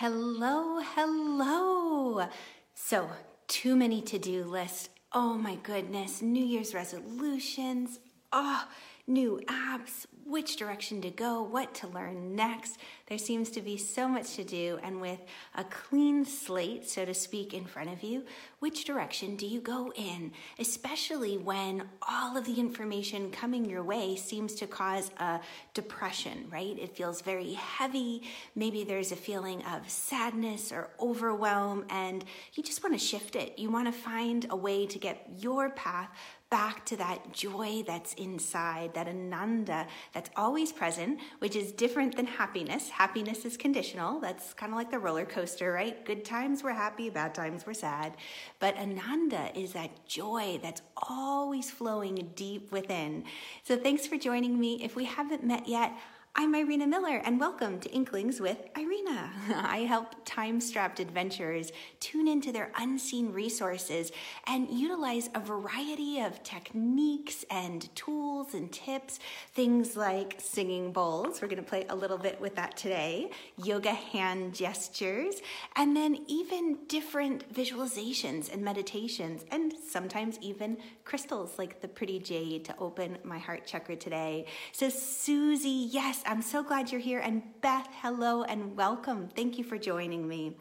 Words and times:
Hello, 0.00 0.78
hello. 0.94 2.28
So, 2.72 3.10
too 3.48 3.74
many 3.74 4.00
to 4.02 4.16
do 4.16 4.44
lists. 4.44 4.90
Oh 5.12 5.34
my 5.34 5.56
goodness, 5.56 6.22
New 6.22 6.44
Year's 6.44 6.72
resolutions. 6.72 7.98
Oh, 8.32 8.64
new 9.08 9.40
apps, 9.46 10.06
which 10.24 10.56
direction 10.56 11.00
to 11.00 11.10
go, 11.10 11.42
what 11.42 11.74
to 11.74 11.86
learn 11.86 12.36
next. 12.36 12.76
There 13.06 13.16
seems 13.16 13.50
to 13.52 13.62
be 13.62 13.78
so 13.78 14.06
much 14.06 14.36
to 14.36 14.44
do, 14.44 14.78
and 14.82 15.00
with 15.00 15.18
a 15.54 15.64
clean 15.64 16.26
slate, 16.26 16.86
so 16.86 17.06
to 17.06 17.14
speak, 17.14 17.54
in 17.54 17.64
front 17.64 17.90
of 17.90 18.02
you, 18.02 18.24
which 18.58 18.84
direction 18.84 19.36
do 19.36 19.46
you 19.46 19.62
go 19.62 19.90
in? 19.96 20.32
Especially 20.58 21.38
when 21.38 21.88
all 22.06 22.36
of 22.36 22.44
the 22.44 22.60
information 22.60 23.30
coming 23.30 23.64
your 23.64 23.82
way 23.82 24.16
seems 24.16 24.54
to 24.56 24.66
cause 24.66 25.10
a 25.16 25.40
depression, 25.72 26.46
right? 26.50 26.78
It 26.78 26.94
feels 26.94 27.22
very 27.22 27.54
heavy. 27.54 28.22
Maybe 28.54 28.84
there's 28.84 29.12
a 29.12 29.16
feeling 29.16 29.62
of 29.64 29.88
sadness 29.88 30.70
or 30.70 30.90
overwhelm, 31.00 31.86
and 31.88 32.22
you 32.52 32.62
just 32.62 32.82
want 32.82 32.94
to 32.94 33.04
shift 33.04 33.34
it. 33.34 33.58
You 33.58 33.70
want 33.70 33.86
to 33.86 33.92
find 33.92 34.46
a 34.50 34.56
way 34.56 34.84
to 34.86 34.98
get 34.98 35.26
your 35.38 35.70
path 35.70 36.10
back 36.50 36.86
to 36.86 36.96
that 36.96 37.32
joy 37.32 37.82
that's 37.86 38.14
inside, 38.14 38.94
that 38.94 39.06
ananda 39.06 39.86
that's 40.14 40.30
always 40.36 40.72
present, 40.72 41.20
which 41.40 41.54
is 41.54 41.72
different 41.72 42.16
than 42.16 42.26
happiness. 42.26 42.88
Happiness 42.88 43.44
is 43.44 43.56
conditional. 43.56 44.20
That's 44.20 44.54
kind 44.54 44.72
of 44.72 44.78
like 44.78 44.90
the 44.90 44.98
roller 44.98 45.26
coaster, 45.26 45.72
right? 45.72 46.04
Good 46.04 46.24
times 46.24 46.62
we're 46.62 46.72
happy, 46.72 47.10
bad 47.10 47.34
times 47.34 47.66
we're 47.66 47.74
sad. 47.74 48.16
But 48.60 48.76
ananda 48.76 49.50
is 49.58 49.72
that 49.74 50.06
joy 50.06 50.58
that's 50.62 50.82
always 51.08 51.70
flowing 51.70 52.30
deep 52.34 52.72
within. 52.72 53.24
So 53.64 53.76
thanks 53.76 54.06
for 54.06 54.16
joining 54.16 54.58
me. 54.58 54.82
If 54.82 54.96
we 54.96 55.04
haven't 55.04 55.44
met 55.44 55.68
yet, 55.68 55.92
I'm 56.40 56.54
Irena 56.54 56.86
Miller, 56.86 57.20
and 57.24 57.40
welcome 57.40 57.80
to 57.80 57.90
Inklings 57.90 58.40
with 58.40 58.58
Irena. 58.78 59.32
I 59.56 59.78
help 59.78 60.14
time 60.24 60.60
strapped 60.60 61.00
adventurers 61.00 61.72
tune 61.98 62.28
into 62.28 62.52
their 62.52 62.70
unseen 62.78 63.32
resources 63.32 64.12
and 64.46 64.70
utilize 64.70 65.30
a 65.34 65.40
variety 65.40 66.20
of 66.20 66.40
techniques 66.44 67.44
and 67.50 67.92
tools 67.96 68.54
and 68.54 68.70
tips. 68.70 69.18
Things 69.52 69.96
like 69.96 70.36
singing 70.38 70.92
bowls, 70.92 71.42
we're 71.42 71.48
going 71.48 71.60
to 71.60 71.68
play 71.68 71.86
a 71.88 71.96
little 71.96 72.18
bit 72.18 72.40
with 72.40 72.54
that 72.54 72.76
today, 72.76 73.32
yoga 73.56 73.92
hand 73.92 74.54
gestures, 74.54 75.42
and 75.74 75.96
then 75.96 76.18
even 76.28 76.78
different 76.86 77.52
visualizations 77.52 78.52
and 78.52 78.62
meditations, 78.62 79.44
and 79.50 79.74
sometimes 79.90 80.38
even 80.40 80.76
crystals 81.04 81.58
like 81.58 81.80
the 81.80 81.88
pretty 81.88 82.20
jade 82.20 82.64
to 82.66 82.76
open 82.78 83.18
my 83.24 83.38
heart 83.38 83.66
chakra 83.66 83.96
today. 83.96 84.46
So, 84.70 84.88
Susie, 84.88 85.88
yes, 85.90 86.22
I'm 86.28 86.42
so 86.42 86.62
glad 86.62 86.92
you're 86.92 87.00
here. 87.00 87.20
And 87.20 87.42
Beth, 87.62 87.88
hello 88.02 88.42
and 88.42 88.76
welcome. 88.76 89.30
Thank 89.34 89.56
you 89.56 89.64
for 89.64 89.78
joining 89.78 90.28
me. 90.28 90.58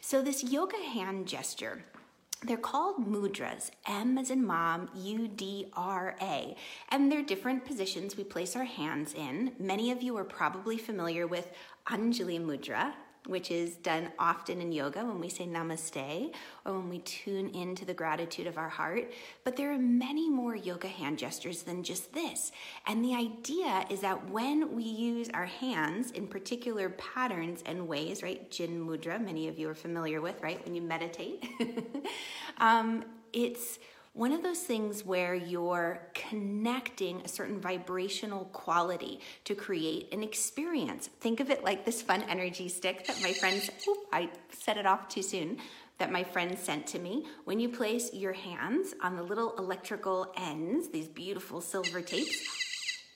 So, 0.00 0.22
this 0.22 0.44
yoga 0.44 0.76
hand 0.76 1.26
gesture. 1.26 1.82
They're 2.44 2.56
called 2.56 3.04
mudras, 3.04 3.72
M 3.88 4.16
as 4.16 4.30
in 4.30 4.46
mom, 4.46 4.88
U 4.94 5.26
D 5.26 5.72
R 5.72 6.14
A, 6.22 6.54
and 6.90 7.10
they're 7.10 7.24
different 7.24 7.64
positions 7.64 8.16
we 8.16 8.22
place 8.22 8.54
our 8.54 8.62
hands 8.62 9.12
in. 9.12 9.54
Many 9.58 9.90
of 9.90 10.04
you 10.04 10.16
are 10.16 10.22
probably 10.22 10.78
familiar 10.78 11.26
with 11.26 11.50
Anjali 11.88 12.40
Mudra, 12.40 12.92
which 13.28 13.50
is 13.50 13.76
done 13.76 14.10
often 14.18 14.60
in 14.60 14.72
yoga 14.72 15.04
when 15.04 15.20
we 15.20 15.28
say 15.28 15.46
namaste 15.46 16.32
or 16.64 16.72
when 16.72 16.88
we 16.88 16.98
tune 17.00 17.50
into 17.50 17.84
the 17.84 17.94
gratitude 17.94 18.46
of 18.46 18.58
our 18.58 18.68
heart. 18.68 19.12
But 19.44 19.56
there 19.56 19.72
are 19.72 19.78
many 19.78 20.30
more 20.30 20.56
yoga 20.56 20.88
hand 20.88 21.18
gestures 21.18 21.62
than 21.62 21.82
just 21.82 22.12
this. 22.14 22.50
And 22.86 23.04
the 23.04 23.14
idea 23.14 23.84
is 23.90 24.00
that 24.00 24.30
when 24.30 24.74
we 24.74 24.84
use 24.84 25.28
our 25.34 25.46
hands 25.46 26.10
in 26.10 26.26
particular 26.26 26.88
patterns 26.90 27.62
and 27.66 27.86
ways, 27.86 28.22
right? 28.22 28.50
Jin 28.50 28.84
Mudra, 28.84 29.22
many 29.22 29.48
of 29.48 29.58
you 29.58 29.68
are 29.68 29.74
familiar 29.74 30.20
with, 30.20 30.40
right? 30.42 30.64
When 30.64 30.74
you 30.74 30.82
meditate, 30.82 31.46
um, 32.58 33.04
it's 33.32 33.78
one 34.18 34.32
of 34.32 34.42
those 34.42 34.58
things 34.58 35.04
where 35.04 35.36
you're 35.36 36.00
connecting 36.12 37.20
a 37.20 37.28
certain 37.28 37.60
vibrational 37.60 38.46
quality 38.46 39.20
to 39.44 39.54
create 39.54 40.12
an 40.12 40.24
experience. 40.24 41.08
Think 41.20 41.38
of 41.38 41.50
it 41.50 41.62
like 41.62 41.84
this 41.84 42.02
fun 42.02 42.24
energy 42.24 42.68
stick 42.68 43.06
that 43.06 43.22
my 43.22 43.32
friends, 43.32 43.70
oop, 43.86 43.98
I 44.12 44.28
set 44.50 44.76
it 44.76 44.86
off 44.86 45.08
too 45.08 45.22
soon, 45.22 45.58
that 45.98 46.10
my 46.10 46.24
friend 46.24 46.58
sent 46.58 46.84
to 46.88 46.98
me. 46.98 47.26
When 47.44 47.60
you 47.60 47.68
place 47.68 48.12
your 48.12 48.32
hands 48.32 48.92
on 49.00 49.14
the 49.14 49.22
little 49.22 49.56
electrical 49.56 50.32
ends, 50.36 50.88
these 50.88 51.06
beautiful 51.06 51.60
silver 51.60 52.02
tapes, 52.02 52.67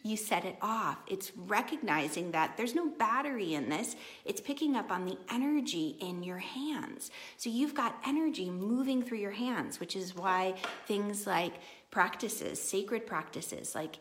you 0.02 0.16
set 0.16 0.44
it 0.44 0.56
off. 0.60 0.98
It's 1.06 1.32
recognizing 1.36 2.32
that 2.32 2.56
there's 2.56 2.74
no 2.74 2.88
battery 2.88 3.54
in 3.54 3.68
this. 3.68 3.96
It's 4.24 4.40
picking 4.40 4.76
up 4.76 4.90
on 4.90 5.04
the 5.04 5.16
energy 5.30 5.96
in 6.00 6.22
your 6.22 6.38
hands. 6.38 7.10
So 7.36 7.50
you've 7.50 7.74
got 7.74 7.96
energy 8.06 8.50
moving 8.50 9.02
through 9.02 9.18
your 9.18 9.30
hands, 9.30 9.78
which 9.80 9.96
is 9.96 10.16
why 10.16 10.54
things 10.86 11.26
like 11.26 11.54
practices, 11.90 12.60
sacred 12.60 13.06
practices 13.06 13.74
like 13.74 13.96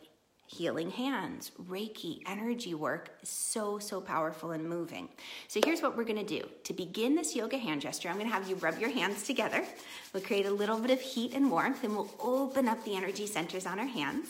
healing 0.46 0.90
hands, 0.90 1.50
Reiki, 1.68 2.20
energy 2.26 2.74
work 2.74 3.10
is 3.22 3.28
so, 3.28 3.78
so 3.78 4.00
powerful 4.00 4.50
and 4.50 4.68
moving. 4.68 5.08
So 5.48 5.60
here's 5.64 5.80
what 5.80 5.96
we're 5.96 6.04
gonna 6.04 6.24
do. 6.24 6.42
To 6.64 6.74
begin 6.74 7.14
this 7.14 7.34
yoga 7.34 7.56
hand 7.56 7.80
gesture, 7.80 8.10
I'm 8.10 8.18
gonna 8.18 8.28
have 8.28 8.48
you 8.48 8.56
rub 8.56 8.78
your 8.78 8.90
hands 8.90 9.22
together. 9.22 9.64
We'll 10.12 10.22
create 10.22 10.44
a 10.44 10.50
little 10.50 10.78
bit 10.78 10.90
of 10.90 11.00
heat 11.00 11.32
and 11.32 11.50
warmth 11.50 11.84
and 11.84 11.96
we'll 11.96 12.10
open 12.20 12.68
up 12.68 12.84
the 12.84 12.96
energy 12.96 13.26
centers 13.26 13.64
on 13.64 13.78
our 13.78 13.86
hands. 13.86 14.28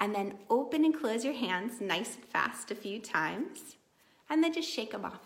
And 0.00 0.14
then 0.14 0.34
open 0.50 0.84
and 0.84 0.98
close 0.98 1.24
your 1.24 1.34
hands 1.34 1.80
nice 1.80 2.16
and 2.16 2.24
fast 2.24 2.70
a 2.70 2.74
few 2.74 3.00
times. 3.00 3.76
And 4.28 4.42
then 4.42 4.52
just 4.52 4.68
shake 4.68 4.92
them 4.92 5.04
off. 5.04 5.20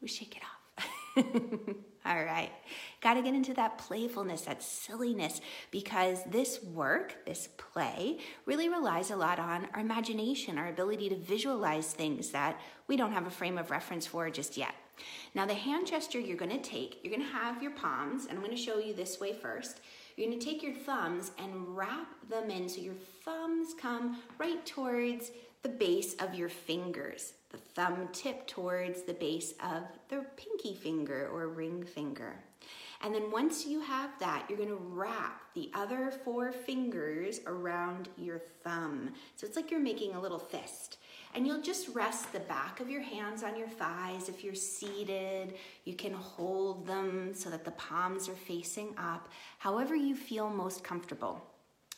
We 0.00 0.08
shake 0.08 0.36
it 0.36 0.42
off. 0.42 0.54
All 2.06 2.22
right. 2.22 2.50
Got 3.00 3.14
to 3.14 3.22
get 3.22 3.34
into 3.34 3.54
that 3.54 3.78
playfulness, 3.78 4.42
that 4.42 4.62
silliness, 4.62 5.40
because 5.70 6.22
this 6.24 6.62
work, 6.62 7.24
this 7.24 7.48
play, 7.56 8.18
really 8.44 8.68
relies 8.68 9.10
a 9.10 9.16
lot 9.16 9.38
on 9.38 9.68
our 9.72 9.80
imagination, 9.80 10.58
our 10.58 10.68
ability 10.68 11.08
to 11.10 11.16
visualize 11.16 11.92
things 11.92 12.30
that 12.30 12.60
we 12.88 12.96
don't 12.96 13.12
have 13.12 13.26
a 13.26 13.30
frame 13.30 13.56
of 13.56 13.70
reference 13.70 14.06
for 14.06 14.28
just 14.28 14.56
yet. 14.56 14.74
Now, 15.34 15.46
the 15.46 15.54
hand 15.54 15.86
gesture 15.86 16.20
you're 16.20 16.36
going 16.36 16.50
to 16.50 16.58
take, 16.58 17.00
you're 17.02 17.14
going 17.14 17.26
to 17.26 17.36
have 17.36 17.62
your 17.62 17.72
palms, 17.72 18.26
and 18.26 18.38
I'm 18.38 18.44
going 18.44 18.56
to 18.56 18.62
show 18.62 18.78
you 18.78 18.94
this 18.94 19.18
way 19.18 19.32
first. 19.32 19.80
You're 20.16 20.30
to 20.30 20.38
take 20.38 20.62
your 20.62 20.74
thumbs 20.74 21.32
and 21.38 21.76
wrap 21.76 22.08
them 22.28 22.50
in 22.50 22.68
so 22.68 22.80
your 22.80 22.94
thumbs 23.24 23.74
come 23.80 24.22
right 24.38 24.64
towards 24.64 25.30
the 25.62 25.68
base 25.68 26.14
of 26.14 26.34
your 26.34 26.48
fingers. 26.48 27.32
The 27.50 27.58
thumb 27.58 28.08
tip 28.12 28.46
towards 28.46 29.02
the 29.02 29.14
base 29.14 29.54
of 29.62 29.82
the 30.08 30.24
pinky 30.36 30.74
finger 30.74 31.28
or 31.32 31.48
ring 31.48 31.84
finger. 31.84 32.36
And 33.02 33.14
then 33.14 33.30
once 33.30 33.66
you 33.66 33.80
have 33.80 34.10
that, 34.20 34.46
you're 34.48 34.58
gonna 34.58 34.74
wrap 34.74 35.42
the 35.54 35.70
other 35.74 36.12
four 36.24 36.52
fingers 36.52 37.40
around 37.46 38.08
your 38.16 38.40
thumb. 38.62 39.12
So 39.36 39.46
it's 39.46 39.56
like 39.56 39.70
you're 39.70 39.80
making 39.80 40.14
a 40.14 40.20
little 40.20 40.38
fist. 40.38 40.98
And 41.34 41.46
you'll 41.46 41.62
just 41.62 41.88
rest 41.88 42.32
the 42.32 42.40
back 42.40 42.78
of 42.78 42.88
your 42.88 43.02
hands 43.02 43.42
on 43.42 43.58
your 43.58 43.68
thighs. 43.68 44.28
If 44.28 44.44
you're 44.44 44.54
seated, 44.54 45.54
you 45.84 45.94
can 45.94 46.12
hold 46.12 46.86
them 46.86 47.34
so 47.34 47.50
that 47.50 47.64
the 47.64 47.72
palms 47.72 48.28
are 48.28 48.36
facing 48.36 48.94
up, 48.96 49.28
however 49.58 49.96
you 49.96 50.14
feel 50.14 50.48
most 50.48 50.84
comfortable. 50.84 51.44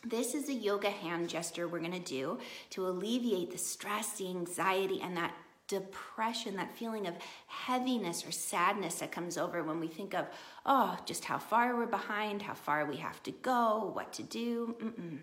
This 0.04 0.34
is 0.34 0.48
a 0.48 0.54
yoga 0.54 0.88
hand 0.88 1.28
gesture 1.28 1.69
we're 1.69 1.80
gonna 1.80 1.98
do 1.98 2.38
to 2.70 2.86
alleviate 2.86 3.50
the 3.50 3.58
stress, 3.58 4.16
the 4.16 4.28
anxiety, 4.28 5.02
and 5.02 5.16
that 5.16 5.34
depression, 5.69 6.56
that 6.56 6.77
feeling 6.77 7.06
of 7.06 7.15
heaviness 7.47 8.27
or 8.27 8.31
sadness 8.31 8.97
that 8.97 9.12
comes 9.12 9.37
over 9.37 9.62
when 9.62 9.81
we 9.81 9.88
think 9.88 10.15
of, 10.15 10.27
oh, 10.65 10.97
just 11.04 11.25
how 11.25 11.38
far 11.38 11.77
we're 11.77 11.87
behind, 11.87 12.43
how 12.43 12.54
far 12.54 12.87
we 12.87 12.97
have 12.97 13.22
to 13.25 13.32
go, 13.32 13.91
what 13.94 14.12
to 14.12 14.22
do. 14.22 14.77
Mm-mm. 14.81 15.19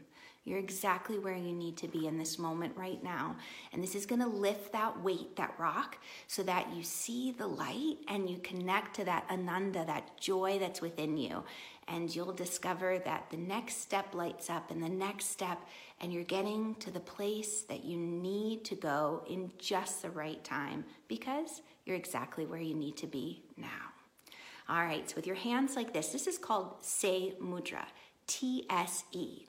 You're 0.46 0.59
exactly 0.59 1.20
where 1.20 1.38
you 1.38 1.54
need 1.54 1.78
to 1.78 1.88
be 1.88 2.06
in 2.06 2.18
this 2.18 2.38
moment 2.38 2.76
right 2.76 3.02
now. 3.02 3.38
And 3.72 3.81
this 3.81 3.96
is 3.96 4.06
going 4.06 4.22
to 4.22 4.28
lift 4.28 4.74
that 4.74 5.02
weight, 5.02 5.38
that 5.38 5.54
rock, 5.58 5.98
so 6.28 6.44
that 6.44 6.68
you 6.75 6.84
see 6.84 7.31
the 7.31 7.48
light 7.48 7.95
and 8.10 8.30
you 8.30 8.40
connect 8.40 8.98
to 8.98 9.06
that 9.06 9.25
ananda, 9.31 9.86
that 9.86 10.19
joy 10.19 10.60
that's 10.60 10.81
within 10.81 11.16
you. 11.16 11.44
And 11.88 12.13
you'll 12.15 12.33
discover 12.33 13.00
that 13.00 13.30
the 13.30 13.38
next 13.38 13.81
step 13.81 14.13
lights 14.13 14.50
up 14.50 14.71
and 14.71 14.81
the 14.81 14.89
next 14.89 15.31
step, 15.31 15.59
and 16.00 16.13
you're 16.13 16.24
getting 16.24 16.75
to 16.75 16.91
the 16.91 17.00
place 17.00 17.62
that 17.63 17.83
you 17.83 17.97
need 17.97 18.63
to 18.65 18.75
go 18.75 19.24
in 19.30 19.51
just 19.57 20.01
the 20.01 20.09
right 20.09 20.44
time 20.44 20.85
because 21.07 21.62
you're 21.85 21.97
exactly 21.97 22.45
where 22.45 22.62
you 22.62 22.74
need 22.74 22.97
to 22.97 23.07
be 23.07 23.44
now. 23.57 23.68
All 24.69 24.81
right, 24.81 25.09
so 25.09 25.18
with 25.18 25.27
your 25.27 25.35
hands 25.35 25.75
like 25.75 25.94
this, 25.94 26.07
this 26.09 26.25
is 26.25 26.38
called 26.38 26.81
Tse 26.81 27.33
Mudra, 27.41 27.85
T 28.27 28.65
S 28.69 29.03
E. 29.12 29.45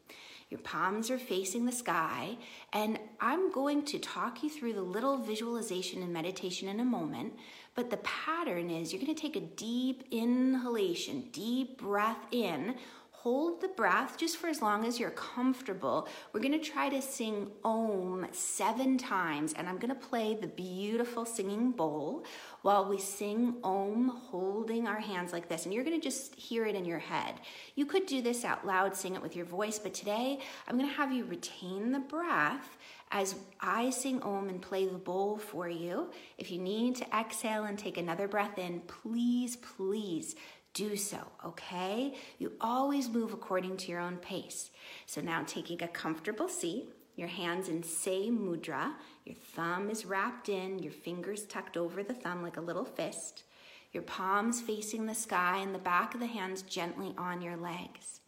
Your 0.55 0.63
palms 0.63 1.11
are 1.11 1.19
facing 1.19 1.67
the 1.67 1.73
sky, 1.73 2.37
and 2.73 2.97
I'm 3.21 3.51
going 3.51 3.85
to 3.87 3.99
talk 3.99 4.45
you 4.45 4.49
through 4.49 4.75
the 4.75 4.83
little 4.83 5.19
visualization 5.19 6.01
and 6.01 6.13
meditation 6.13 6.69
in 6.69 6.79
a 6.79 6.85
moment. 6.85 7.33
But 7.75 7.91
the 7.91 7.97
pattern 7.97 8.71
is 8.71 8.93
you're 8.93 9.03
going 9.03 9.13
to 9.13 9.21
take 9.21 9.35
a 9.35 9.41
deep 9.41 10.05
inhalation, 10.13 11.25
deep 11.33 11.79
breath 11.79 12.25
in, 12.31 12.77
hold 13.25 13.59
the 13.63 13.69
breath 13.69 14.19
just 14.19 14.37
for 14.37 14.49
as 14.49 14.61
long 14.61 14.85
as 14.85 15.01
you're 15.01 15.09
comfortable. 15.09 16.07
We're 16.35 16.41
gonna 16.41 16.59
try 16.59 16.91
to 16.91 17.01
sing 17.01 17.51
Om 17.65 18.27
seven 18.33 18.99
times, 18.99 19.55
and 19.55 19.67
I'm 19.67 19.79
gonna 19.79 19.95
play 19.95 20.37
the 20.39 20.47
beautiful 20.47 21.25
singing 21.25 21.71
bowl 21.71 22.27
while 22.61 22.87
we 22.87 22.99
sing 22.99 23.55
Om, 23.65 24.11
holding 24.11 24.87
our 24.87 25.01
hands 25.01 25.33
like 25.33 25.49
this. 25.49 25.65
And 25.65 25.73
you're 25.73 25.85
gonna 25.85 25.99
just 25.99 26.35
hear 26.35 26.67
it 26.67 26.75
in 26.75 26.85
your 26.85 26.99
head. 26.99 27.37
You 27.77 27.87
could 27.87 28.05
do 28.05 28.21
this 28.21 28.45
out 28.45 28.67
loud, 28.67 28.95
sing 28.95 29.15
it 29.15 29.23
with 29.23 29.35
your 29.35 29.47
voice, 29.47 29.79
but 29.79 29.95
today 29.95 30.39
I'm 30.69 30.77
gonna 30.77 30.93
have 30.93 31.11
you 31.11 31.25
retain 31.25 31.93
the 31.93 32.01
breath 32.01 32.77
as 33.11 33.37
I 33.59 33.89
sing 33.89 34.21
Om 34.21 34.51
and 34.51 34.61
play 34.61 34.85
the 34.87 34.99
bowl 34.99 35.39
for 35.39 35.67
you. 35.67 36.11
If 36.37 36.51
you 36.51 36.59
need 36.59 36.97
to 36.97 37.17
exhale 37.17 37.65
and 37.65 37.79
take 37.79 37.97
another 37.97 38.29
breath 38.29 38.59
in, 38.59 38.81
please, 38.81 39.57
please 39.57 40.35
do 40.75 40.97
so, 40.97 41.19
okay? 41.45 42.15
You 42.39 42.53
always 42.61 43.09
move 43.09 43.33
according 43.33 43.77
to 43.79 43.91
your 43.91 44.01
own 44.01 44.17
pace. 44.17 44.71
So 45.07 45.21
now 45.21 45.45
taking 45.47 45.83
a 45.83 45.89
comfortable 45.89 46.49
seat, 46.49 46.89
your 47.17 47.29
hands 47.29 47.69
in 47.69 47.83
Tse 47.83 48.29
Mudra, 48.31 48.93
your 49.25 49.37
thumb 49.37 49.89
is 49.89 50.05
wrapped 50.05 50.49
in, 50.49 50.81
your 50.81 50.93
fingers 50.93 51.45
tucked 51.45 51.77
over 51.77 52.03
the 52.03 52.13
thumb 52.13 52.43
like 52.43 52.57
a 52.57 52.61
little 52.61 52.85
fist, 52.85 53.45
your 53.93 54.03
palms 54.03 54.61
facing 54.61 55.07
the 55.07 55.15
sky, 55.15 55.59
and 55.59 55.73
the 55.73 55.79
back 55.79 56.13
of 56.13 56.21
the 56.21 56.27
hands 56.27 56.63
gently 56.63 57.15
on 57.17 57.41
your 57.41 57.57
legs. 57.57 58.21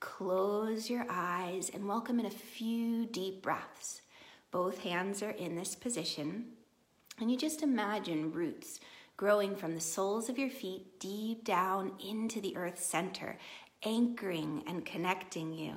Close 0.00 0.88
your 0.88 1.04
eyes 1.10 1.70
and 1.72 1.86
welcome 1.86 2.18
in 2.18 2.26
a 2.26 2.30
few 2.30 3.04
deep 3.04 3.42
breaths. 3.42 4.00
Both 4.50 4.80
hands 4.80 5.22
are 5.22 5.30
in 5.30 5.54
this 5.54 5.74
position, 5.74 6.46
and 7.20 7.30
you 7.30 7.36
just 7.36 7.62
imagine 7.62 8.32
roots 8.32 8.80
growing 9.22 9.54
from 9.54 9.72
the 9.72 9.80
soles 9.80 10.28
of 10.28 10.36
your 10.36 10.50
feet 10.50 10.98
deep 10.98 11.44
down 11.44 11.92
into 12.04 12.40
the 12.40 12.56
earth's 12.56 12.84
center, 12.84 13.38
anchoring 13.84 14.64
and 14.66 14.84
connecting 14.84 15.54
you. 15.54 15.76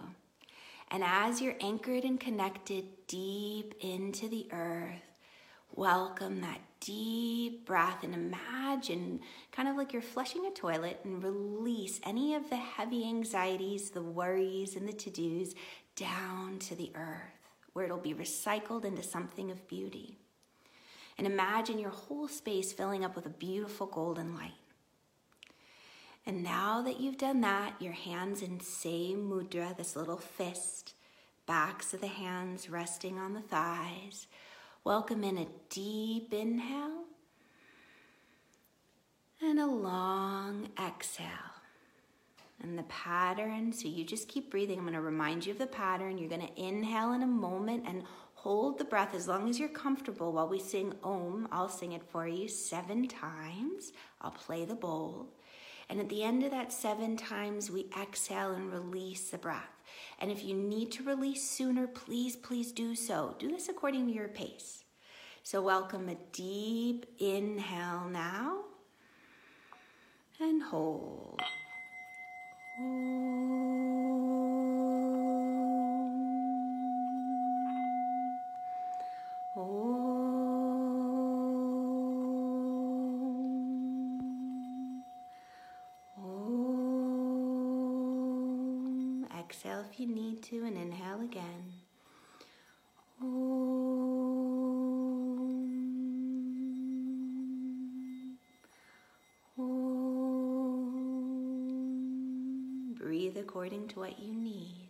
And 0.90 1.04
as 1.06 1.44
you're 1.44 1.54
anchored 1.62 2.06
and 2.06 2.20
connected 2.20 2.86
deep 3.06 3.76
into 3.82 4.28
the 4.30 4.48
earth, 4.52 5.20
welcome 5.76 6.42
that 6.42 6.60
deep 6.80 7.68
breath 7.68 8.04
and 8.04 8.16
imagine 8.16 9.20
kind 9.52 9.70
of 9.70 9.76
like 9.76 9.94
you're 9.94 10.02
flushing 10.02 10.48
a 10.48 10.52
toilet 10.52 11.02
and 11.04 11.24
release 11.24 12.00
any 12.04 12.34
of 12.34 12.50
the 12.50 12.56
heavy 12.56 13.08
anxieties, 13.08 13.92
the 13.92 14.02
worries, 14.02 14.76
and 14.76 14.88
the 14.88 14.94
to 14.94 15.12
dos 15.12 15.54
down 15.96 16.58
to 16.58 16.74
the 16.74 16.92
earth 16.96 17.52
where 17.74 17.86
it'll 17.86 18.00
be 18.00 18.16
recycled 18.16 18.86
into 18.86 19.04
something 19.04 19.52
of 19.52 19.68
beauty 19.68 20.18
and 21.18 21.26
imagine 21.26 21.80
your 21.80 21.92
whole 21.92 22.28
space 22.28 22.74
filling 22.74 23.06
up 23.06 23.16
with 23.16 23.26
a 23.26 23.30
beautiful 23.30 23.88
golden 23.88 24.36
light. 24.36 24.52
And 26.26 26.44
now 26.44 26.82
that 26.82 27.00
you've 27.00 27.18
done 27.18 27.42
that, 27.42 27.80
your 27.80 27.94
hands 27.94 28.42
in 28.42 28.60
Tse 28.60 29.16
Mudra, 29.16 29.78
this 29.78 29.96
little 29.96 30.18
fist, 30.18 30.94
backs 31.46 31.94
of 31.94 32.02
the 32.02 32.08
hands 32.08 32.70
resting 32.70 33.20
on 33.20 33.34
the 33.34 33.42
thighs. 33.42 34.28
Welcome 34.84 35.24
in 35.24 35.38
a 35.38 35.48
deep 35.70 36.34
inhale 36.34 37.04
and 39.42 39.60
a 39.60 39.68
long 39.68 40.70
exhale. 40.84 41.28
And 42.62 42.78
the 42.78 42.84
pattern, 42.84 43.74
so 43.74 43.88
you 43.88 44.04
just 44.04 44.28
keep 44.28 44.50
breathing. 44.50 44.80
I'm 44.80 44.86
going 44.86 44.96
to 44.96 45.02
remind 45.02 45.46
you 45.46 45.52
of 45.52 45.60
the 45.60 45.68
pattern. 45.68 46.18
You're 46.18 46.30
going 46.30 46.48
to 46.48 46.62
inhale 46.62 47.12
in 47.12 47.22
a 47.22 47.28
moment 47.28 47.84
and 47.86 48.04
hold 48.46 48.78
the 48.78 48.86
breath 48.86 49.16
as 49.16 49.28
long 49.28 49.50
as 49.50 49.60
you're 49.60 49.68
comfortable 49.68 50.32
while 50.32 50.48
we 50.48 50.60
sing 50.60 50.94
Om. 51.04 51.48
I'll 51.52 51.68
sing 51.68 51.94
it 51.94 52.04
for 52.04 52.28
you 52.28 52.48
seven 52.48 53.08
times. 53.08 53.92
I'll 54.22 54.30
play 54.30 54.66
the 54.66 54.76
bowl. 54.76 55.34
And 55.90 56.00
at 56.00 56.10
the 56.10 56.22
end 56.22 56.44
of 56.44 56.52
that 56.52 56.72
seven 56.72 57.18
times, 57.18 57.72
we 57.72 57.90
exhale 58.00 58.52
and 58.52 58.72
release 58.72 59.32
the 59.32 59.40
breath. 59.40 59.82
And 60.20 60.30
if 60.30 60.44
you 60.44 60.54
need 60.54 60.92
to 60.92 61.04
release 61.04 61.50
sooner, 61.50 61.88
please, 61.88 62.36
please 62.36 62.72
do 62.72 62.94
so. 62.94 63.36
Do 63.40 63.50
this 63.50 63.68
according 63.68 64.06
to 64.06 64.14
your 64.14 64.28
pace. 64.28 64.84
So, 65.42 65.64
welcome 65.64 66.08
a 66.08 66.16
deep 66.32 67.08
inhale 67.18 68.08
now 68.12 68.60
and 70.40 70.62
hold. 70.62 71.42
If 89.96 90.02
you 90.02 90.08
need 90.08 90.42
to 90.42 90.66
and 90.66 90.78
inhale 90.78 91.22
again. 91.22 91.72
Breathe 102.98 103.38
according 103.38 103.88
to 103.90 104.00
what 104.00 104.20
you 104.20 104.34
need. 104.34 104.90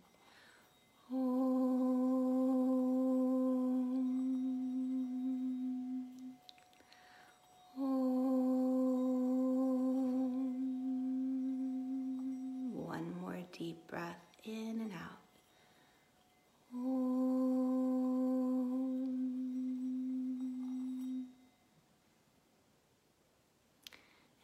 One 12.72 13.14
more 13.20 13.38
deep 13.52 13.86
breath 13.86 14.35
in 14.46 14.80
and 14.80 14.92
out. 14.92 15.16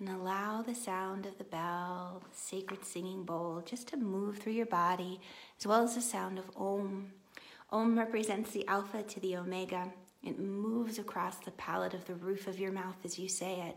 And 0.01 0.09
allow 0.09 0.63
the 0.63 0.75
sound 0.75 1.27
of 1.27 1.39
the 1.39 1.45
bell, 1.45 2.23
the 2.29 2.37
sacred 2.37 2.85
singing 2.85 3.23
bowl, 3.25 3.63
just 3.65 3.87
to 3.89 3.97
move 3.97 4.39
through 4.39 4.55
your 4.55 4.67
body, 4.67 5.21
as 5.59 5.67
well 5.67 5.85
as 5.85 5.95
the 5.95 6.01
sound 6.01 6.39
of 6.39 6.51
Om. 6.57 7.13
Om 7.71 7.99
represents 7.99 8.51
the 8.51 8.67
Alpha 8.67 9.03
to 9.03 9.21
the 9.21 9.37
Omega. 9.37 9.93
It 10.25 10.39
moves 10.39 10.99
across 10.99 11.37
the 11.37 11.53
palate 11.53 11.95
of 11.95 12.05
the 12.07 12.15
roof 12.15 12.47
of 12.47 12.59
your 12.59 12.73
mouth 12.73 12.97
as 13.05 13.19
you 13.19 13.29
say 13.29 13.61
it, 13.69 13.77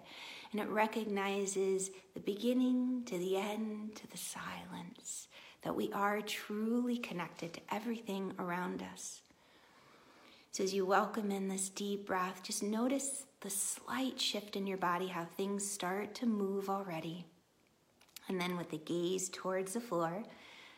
and 0.52 0.62
it 0.62 0.68
recognizes 0.70 1.92
the 2.14 2.20
beginning 2.20 3.04
to 3.06 3.18
the 3.18 3.38
end 3.38 3.96
to 3.98 4.08
the 4.08 4.18
silence 4.18 5.28
that 5.66 5.76
we 5.76 5.92
are 5.94 6.22
truly 6.22 6.96
connected 6.96 7.52
to 7.52 7.60
everything 7.72 8.32
around 8.38 8.84
us. 8.94 9.22
So, 10.52 10.64
as 10.64 10.76
you 10.76 10.86
welcome 10.86 11.32
in 11.32 11.50
this 11.50 11.70
deep 11.70 12.06
breath, 12.06 12.42
just 12.44 12.62
notice 12.62 13.26
the 13.42 13.50
slight 13.50 14.22
shift 14.22 14.56
in 14.56 14.68
your 14.68 14.78
body, 14.78 15.08
how 15.08 15.26
things 15.26 15.70
start 15.70 16.14
to 16.16 16.28
move 16.28 16.70
already. 16.70 17.26
And 18.30 18.40
then, 18.40 18.58
with 18.58 18.70
the 18.70 18.78
gaze 18.78 19.28
towards 19.28 19.74
the 19.74 19.82
floor, 19.82 20.24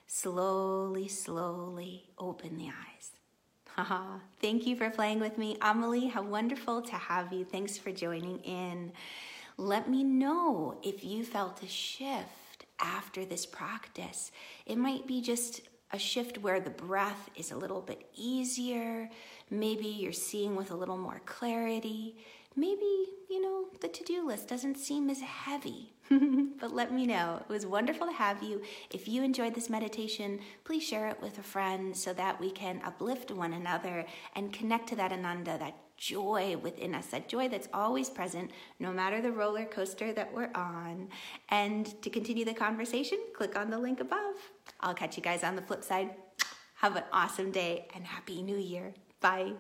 slowly, 0.08 1.10
slowly 1.10 2.06
open 2.18 2.58
the 2.58 2.68
eyes. 2.70 3.12
Haha, 3.76 4.20
thank 4.42 4.66
you 4.66 4.78
for 4.78 4.90
playing 4.90 5.20
with 5.20 5.38
me. 5.38 5.58
Amelie, 5.62 6.08
how 6.08 6.24
wonderful 6.24 6.82
to 6.84 6.96
have 6.96 7.34
you. 7.34 7.44
Thanks 7.44 7.78
for 7.78 7.92
joining 7.92 8.40
in. 8.40 8.94
Let 9.58 9.90
me 9.90 10.06
know 10.06 10.80
if 10.82 11.04
you 11.04 11.26
felt 11.26 11.62
a 11.62 11.68
shift 11.68 12.30
after 12.80 13.26
this 13.26 13.46
practice. 13.46 14.32
It 14.66 14.78
might 14.78 15.08
be 15.08 15.22
just 15.22 15.62
a 15.92 16.00
shift 16.00 16.38
where 16.40 16.60
the 16.60 16.70
breath 16.70 17.30
is 17.36 17.52
a 17.52 17.58
little 17.58 17.82
bit 17.82 18.10
easier. 18.16 19.10
Maybe 19.50 19.88
you're 19.88 20.12
seeing 20.12 20.56
with 20.56 20.72
a 20.72 20.76
little 20.76 20.98
more 20.98 21.22
clarity. 21.26 22.18
Maybe, 22.60 23.06
you 23.30 23.40
know, 23.40 23.66
the 23.82 23.88
to 23.88 24.04
do 24.04 24.26
list 24.26 24.48
doesn't 24.48 24.80
seem 24.80 25.12
as 25.12 25.22
heavy. 25.22 25.94
but 26.60 26.74
let 26.74 26.92
me 26.92 27.06
know. 27.06 27.40
It 27.48 27.52
was 27.52 27.68
wonderful 27.68 28.08
to 28.08 28.14
have 28.14 28.42
you. 28.42 28.64
If 28.90 29.08
you 29.08 29.22
enjoyed 29.22 29.54
this 29.54 29.70
meditation, 29.70 30.40
please 30.64 30.82
share 30.84 31.08
it 31.08 31.22
with 31.22 31.38
a 31.38 31.44
friend 31.44 31.96
so 31.96 32.14
that 32.14 32.40
we 32.40 32.50
can 32.50 32.82
uplift 32.84 33.30
one 33.30 33.54
another 33.54 34.06
and 34.36 34.52
connect 34.52 34.90
to 34.90 34.96
that 34.96 35.12
ananda, 35.12 35.58
that 35.60 35.78
joy 35.98 36.58
within 36.58 36.96
us, 36.96 37.08
that 37.08 37.30
joy 37.30 37.48
that's 37.48 37.68
always 37.76 38.10
present, 38.10 38.50
no 38.80 38.92
matter 38.92 39.22
the 39.22 39.32
roller 39.32 39.66
coaster 39.66 40.12
that 40.14 40.34
we're 40.34 40.52
on. 40.56 41.10
And 41.50 42.02
to 42.02 42.10
continue 42.10 42.44
the 42.44 42.56
conversation, 42.56 43.20
click 43.36 43.56
on 43.56 43.70
the 43.70 43.78
link 43.78 44.00
above. 44.00 44.36
I'll 44.80 44.96
catch 44.96 45.16
you 45.16 45.22
guys 45.22 45.44
on 45.44 45.56
the 45.56 45.62
flip 45.62 45.84
side. 45.84 46.10
Have 46.78 46.96
an 46.96 47.04
awesome 47.14 47.52
day 47.52 47.88
and 47.94 48.04
Happy 48.04 48.42
New 48.42 48.58
Year. 48.58 48.94
Bye. 49.22 49.54